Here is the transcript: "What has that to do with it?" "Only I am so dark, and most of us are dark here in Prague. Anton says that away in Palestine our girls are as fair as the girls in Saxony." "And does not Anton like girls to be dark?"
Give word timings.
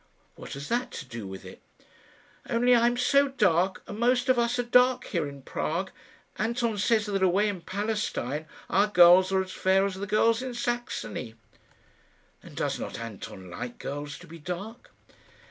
"What 0.33 0.53
has 0.53 0.67
that 0.69 0.89
to 0.93 1.05
do 1.05 1.27
with 1.27 1.45
it?" 1.45 1.61
"Only 2.49 2.73
I 2.73 2.87
am 2.87 2.97
so 2.97 3.27
dark, 3.27 3.83
and 3.85 3.99
most 3.99 4.29
of 4.29 4.39
us 4.39 4.57
are 4.57 4.63
dark 4.63 5.03
here 5.03 5.29
in 5.29 5.43
Prague. 5.43 5.91
Anton 6.39 6.79
says 6.79 7.05
that 7.05 7.21
away 7.21 7.47
in 7.47 7.61
Palestine 7.61 8.47
our 8.67 8.87
girls 8.87 9.31
are 9.31 9.43
as 9.43 9.51
fair 9.51 9.85
as 9.85 9.93
the 9.93 10.07
girls 10.07 10.41
in 10.41 10.55
Saxony." 10.55 11.35
"And 12.41 12.55
does 12.55 12.79
not 12.79 12.97
Anton 12.99 13.51
like 13.51 13.77
girls 13.77 14.17
to 14.17 14.25
be 14.25 14.39
dark?" 14.39 14.91